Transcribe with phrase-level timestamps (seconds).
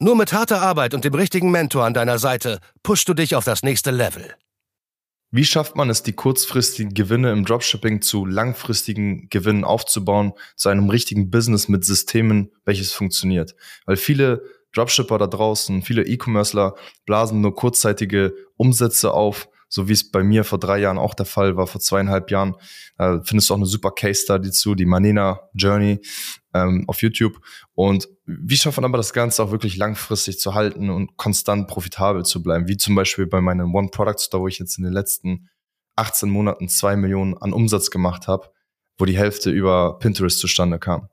[0.00, 3.44] Nur mit harter Arbeit und dem richtigen Mentor an deiner Seite pushst du dich auf
[3.44, 4.34] das nächste Level.
[5.30, 10.90] Wie schafft man es, die kurzfristigen Gewinne im Dropshipping zu langfristigen Gewinnen aufzubauen, zu einem
[10.90, 13.56] richtigen Business mit Systemen, welches funktioniert?
[13.84, 14.44] Weil viele
[14.74, 16.74] Dropshipper da draußen, viele E-Commercer
[17.04, 21.26] blasen nur kurzzeitige Umsätze auf, so wie es bei mir vor drei Jahren auch der
[21.26, 22.54] Fall war, vor zweieinhalb Jahren.
[22.96, 26.00] Äh, findest du auch eine super Case Study zu, die Manena Journey
[26.54, 27.40] ähm, auf YouTube.
[27.74, 32.24] Und wie schafft man aber das Ganze auch wirklich langfristig zu halten und konstant profitabel
[32.24, 32.68] zu bleiben?
[32.68, 35.48] Wie zum Beispiel bei meinem One Product Store, wo ich jetzt in den letzten
[35.96, 38.52] 18 Monaten zwei Millionen an Umsatz gemacht habe,
[38.96, 41.08] wo die Hälfte über Pinterest zustande kam.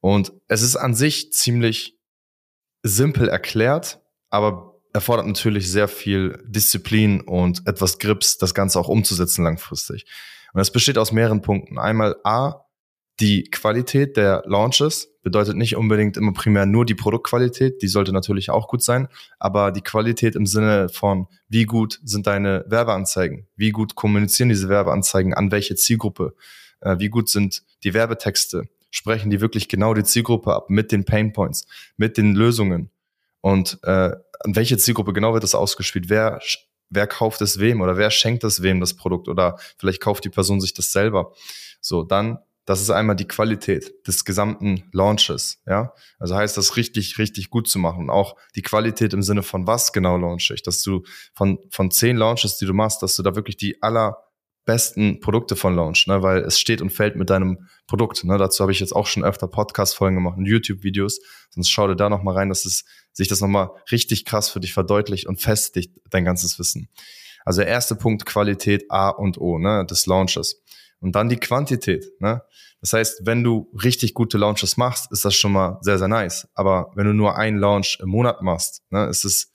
[0.00, 1.96] Und es ist an sich ziemlich
[2.82, 9.44] simpel erklärt, aber erfordert natürlich sehr viel Disziplin und etwas Grips, das Ganze auch umzusetzen
[9.44, 10.04] langfristig.
[10.52, 11.78] Und das besteht aus mehreren Punkten.
[11.78, 12.66] Einmal A,
[13.20, 18.50] die Qualität der Launches bedeutet nicht unbedingt immer primär nur die Produktqualität, die sollte natürlich
[18.50, 23.70] auch gut sein, aber die Qualität im Sinne von, wie gut sind deine Werbeanzeigen, wie
[23.70, 26.34] gut kommunizieren diese Werbeanzeigen an welche Zielgruppe,
[26.80, 31.04] äh, wie gut sind die Werbetexte, sprechen die wirklich genau die Zielgruppe ab mit den
[31.04, 32.90] Painpoints, mit den Lösungen
[33.40, 34.12] und äh,
[34.44, 36.08] an welche Zielgruppe genau wird das ausgespielt?
[36.08, 36.40] Wer,
[36.90, 40.30] wer kauft es wem oder wer schenkt es wem das Produkt oder vielleicht kauft die
[40.30, 41.32] Person sich das selber.
[41.80, 45.92] So, dann, das ist einmal die Qualität des gesamten Launches, ja.
[46.18, 48.10] Also heißt das richtig, richtig gut zu machen.
[48.10, 51.02] auch die Qualität im Sinne von was genau launche ich, dass du
[51.34, 54.16] von, von zehn Launches, die du machst, dass du da wirklich die aller
[54.64, 58.24] besten Produkte von Launch, ne, weil es steht und fällt mit deinem Produkt.
[58.24, 58.38] Ne.
[58.38, 61.20] Dazu habe ich jetzt auch schon öfter Podcast-Folgen gemacht und YouTube-Videos.
[61.50, 64.72] Sonst schau dir da nochmal rein, dass es sich das nochmal richtig krass für dich
[64.72, 66.88] verdeutlicht und festigt dein ganzes Wissen.
[67.44, 70.62] Also der erste Punkt, Qualität A und O ne, des Launches.
[71.00, 72.12] Und dann die Quantität.
[72.20, 72.42] Ne?
[72.80, 76.48] Das heißt, wenn du richtig gute Launches machst, ist das schon mal sehr, sehr nice.
[76.54, 79.51] Aber wenn du nur einen Launch im Monat machst, ne, ist es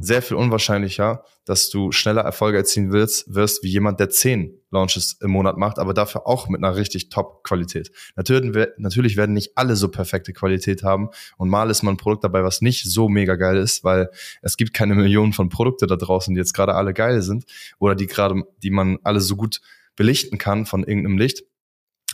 [0.00, 5.18] sehr viel unwahrscheinlicher, dass du schneller Erfolge erzielen willst, wirst, wie jemand, der zehn Launches
[5.20, 7.90] im Monat macht, aber dafür auch mit einer richtig Top-Qualität.
[8.16, 12.24] Natürlich, natürlich werden nicht alle so perfekte Qualität haben und mal ist mal ein Produkt
[12.24, 14.10] dabei, was nicht so mega geil ist, weil
[14.42, 17.44] es gibt keine Millionen von Produkte da draußen, die jetzt gerade alle geil sind
[17.78, 19.60] oder die gerade, die man alle so gut
[19.96, 21.44] belichten kann von irgendeinem Licht.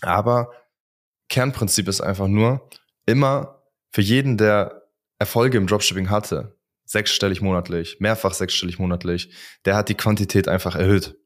[0.00, 0.50] Aber
[1.28, 2.68] Kernprinzip ist einfach nur,
[3.06, 4.82] immer für jeden, der
[5.18, 6.53] Erfolge im Dropshipping hatte,
[6.84, 9.30] sechsstellig monatlich, mehrfach sechsstellig monatlich,
[9.64, 11.16] der hat die Quantität einfach erhöht,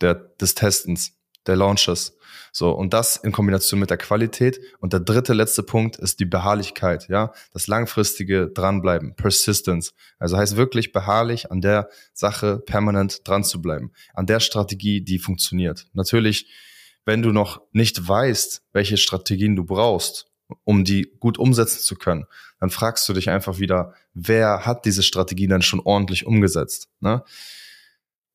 [0.00, 1.12] der, des Testens,
[1.46, 2.16] der Launches.
[2.52, 4.60] So, und das in Kombination mit der Qualität.
[4.80, 9.94] Und der dritte, letzte Punkt ist die Beharrlichkeit, ja, das langfristige Dranbleiben, Persistence.
[10.18, 15.18] Also heißt wirklich beharrlich an der Sache permanent dran zu bleiben, an der Strategie, die
[15.18, 15.86] funktioniert.
[15.92, 16.50] Natürlich,
[17.04, 20.26] wenn du noch nicht weißt, welche Strategien du brauchst,
[20.64, 22.26] um die gut umsetzen zu können,
[22.60, 26.88] dann fragst du dich einfach wieder, wer hat diese Strategie dann schon ordentlich umgesetzt?
[27.00, 27.22] Ne?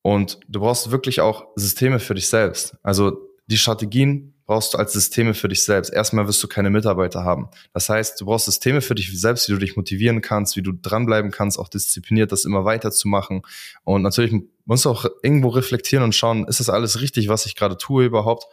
[0.02, 2.76] Und du brauchst wirklich auch Systeme für dich selbst.
[2.84, 5.92] Also die Strategien brauchst du als Systeme für dich selbst.
[5.92, 7.50] Erstmal wirst du keine Mitarbeiter haben.
[7.74, 10.74] Das heißt, du brauchst Systeme für dich selbst, wie du dich motivieren kannst, wie du
[10.74, 13.44] dranbleiben kannst, auch diszipliniert das immer weiterzumachen.
[13.84, 14.34] Und natürlich
[14.66, 18.06] musst du auch irgendwo reflektieren und schauen, ist das alles richtig, was ich gerade tue
[18.06, 18.48] überhaupt?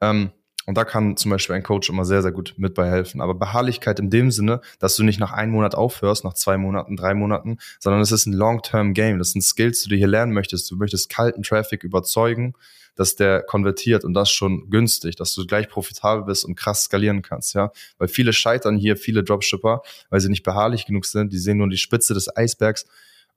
[0.00, 0.32] Ähm,
[0.68, 3.22] und da kann zum Beispiel ein Coach immer sehr, sehr gut mit bei helfen.
[3.22, 6.94] Aber Beharrlichkeit in dem Sinne, dass du nicht nach einem Monat aufhörst, nach zwei Monaten,
[6.94, 9.18] drei Monaten, sondern es ist ein Long-Term-Game.
[9.18, 10.70] Das sind Skills, die du hier lernen möchtest.
[10.70, 12.52] Du möchtest kalten Traffic überzeugen,
[12.96, 17.22] dass der konvertiert und das schon günstig, dass du gleich profitabel bist und krass skalieren
[17.22, 17.72] kannst, ja.
[17.96, 19.80] Weil viele scheitern hier, viele Dropshipper,
[20.10, 21.32] weil sie nicht beharrlich genug sind.
[21.32, 22.84] Die sehen nur die Spitze des Eisbergs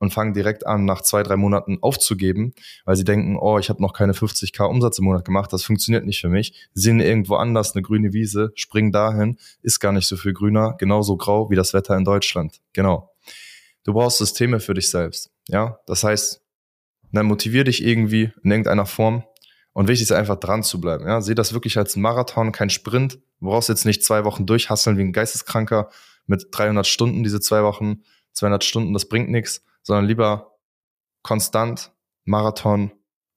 [0.02, 2.56] und fangen direkt an, nach zwei, drei Monaten aufzugeben,
[2.86, 6.06] weil sie denken, oh, ich habe noch keine 50k Umsatz im Monat gemacht, das funktioniert
[6.06, 6.54] nicht für mich.
[6.74, 10.76] Sie sehen irgendwo anders eine grüne Wiese, springen dahin, ist gar nicht so viel grüner,
[10.80, 12.62] genauso grau wie das Wetter in Deutschland.
[12.74, 13.12] Genau.
[13.84, 15.30] Du brauchst Systeme für dich selbst.
[15.48, 16.42] Ja, das heißt,
[17.12, 19.24] dann motivier dich irgendwie in irgendeiner Form.
[19.74, 21.06] Und wichtig ist einfach dran zu bleiben.
[21.06, 23.20] Ja, seh das wirklich als Marathon, kein Sprint.
[23.40, 25.90] Du brauchst jetzt nicht zwei Wochen durchhasseln wie ein Geisteskranker
[26.26, 28.02] mit 300 Stunden diese zwei Wochen,
[28.34, 30.58] 200 Stunden, das bringt nichts, sondern lieber
[31.24, 31.92] konstant,
[32.26, 32.92] Marathon,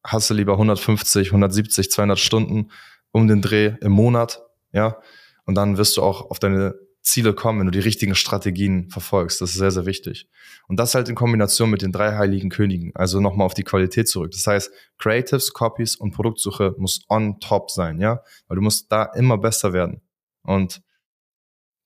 [0.05, 2.70] hasse lieber 150, 170, 200 Stunden
[3.12, 4.43] um den Dreh im Monat,
[4.73, 4.99] ja,
[5.46, 6.75] und dann wirst du auch auf deine
[7.05, 9.41] Ziele kommen, wenn du die richtigen Strategien verfolgst.
[9.43, 10.26] Das ist sehr, sehr wichtig.
[10.69, 12.93] Und das halt in Kombination mit den drei heiligen Königen.
[12.94, 14.31] Also nochmal auf die Qualität zurück.
[14.32, 18.23] Das heißt, Creatives, Copies und Produktsuche muss on top sein, ja?
[18.49, 20.00] Weil du musst da immer besser werden.
[20.43, 20.82] Und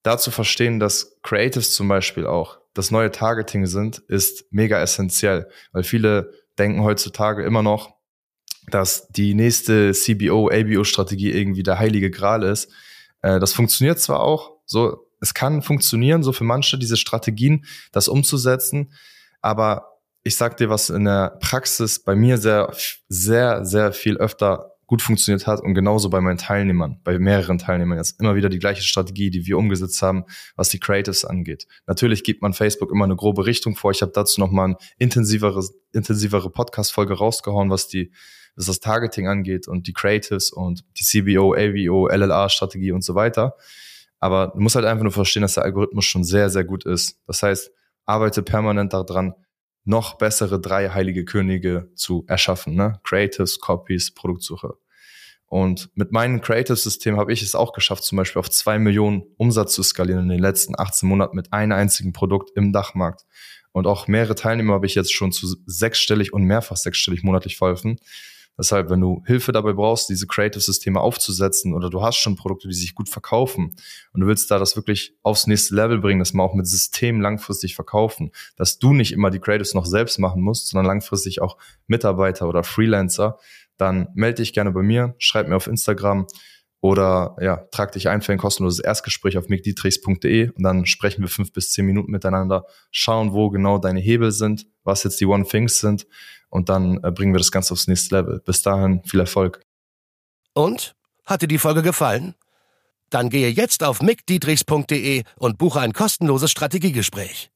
[0.08, 5.48] dazu verstehen, dass Creatives zum Beispiel auch das neue Targeting sind, ist mega essentiell.
[5.72, 7.94] Weil viele denken heutzutage immer noch,
[8.70, 12.70] dass die nächste CBO, ABO-Strategie irgendwie der heilige Gral ist.
[13.20, 18.08] Äh, das funktioniert zwar auch, so es kann funktionieren, so für manche diese Strategien, das
[18.08, 18.92] umzusetzen.
[19.42, 22.72] Aber ich sag dir, was in der Praxis bei mir sehr,
[23.08, 27.98] sehr, sehr viel öfter gut funktioniert hat und genauso bei meinen Teilnehmern, bei mehreren Teilnehmern
[27.98, 30.24] jetzt immer wieder die gleiche Strategie, die wir umgesetzt haben,
[30.56, 31.68] was die Creatives angeht.
[31.86, 33.90] Natürlich gibt man Facebook immer eine grobe Richtung vor.
[33.90, 35.62] Ich habe dazu noch mal eine intensivere,
[35.92, 38.10] intensivere Podcast-Folge rausgehauen, was die
[38.56, 43.54] was das Targeting angeht und die Creatives und die CBO, AVO, LLA-Strategie und so weiter.
[44.18, 47.20] Aber du musst halt einfach nur verstehen, dass der Algorithmus schon sehr, sehr gut ist.
[47.28, 47.70] Das heißt,
[48.04, 49.34] arbeite permanent daran,
[49.88, 52.74] noch bessere drei heilige Könige zu erschaffen.
[52.74, 53.00] Ne?
[53.04, 54.74] Creatives, Copies, Produktsuche.
[55.46, 59.72] Und mit meinem Creative-System habe ich es auch geschafft, zum Beispiel auf zwei Millionen Umsatz
[59.72, 63.24] zu skalieren in den letzten 18 Monaten mit einem einzigen Produkt im Dachmarkt.
[63.72, 67.98] Und auch mehrere Teilnehmer habe ich jetzt schon zu sechsstellig und mehrfach sechsstellig monatlich verholfen.
[68.58, 72.74] Deshalb, wenn du Hilfe dabei brauchst, diese Creative-Systeme aufzusetzen oder du hast schon Produkte, die
[72.74, 73.76] sich gut verkaufen
[74.12, 77.20] und du willst da das wirklich aufs nächste Level bringen, dass man auch mit Systemen
[77.20, 81.56] langfristig verkaufen, dass du nicht immer die Creatives noch selbst machen musst, sondern langfristig auch
[81.86, 83.38] Mitarbeiter oder Freelancer,
[83.76, 86.26] dann melde dich gerne bei mir, schreib mir auf Instagram
[86.80, 91.28] oder ja, trag dich ein für ein kostenloses Erstgespräch auf mickdietrichs.de und dann sprechen wir
[91.28, 95.44] fünf bis zehn Minuten miteinander, schauen, wo genau deine Hebel sind, was jetzt die One
[95.44, 96.06] Things sind
[96.50, 98.40] und dann äh, bringen wir das Ganze aufs nächste Level.
[98.44, 99.60] Bis dahin viel Erfolg.
[100.54, 100.94] Und?
[101.24, 102.34] Hat dir die Folge gefallen?
[103.10, 107.50] Dann gehe jetzt auf mickdietrichs.de und buche ein kostenloses Strategiegespräch.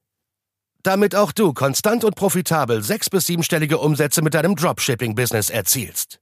[0.82, 6.21] Damit auch du konstant und profitabel sechs- bis siebenstellige Umsätze mit deinem Dropshipping-Business erzielst.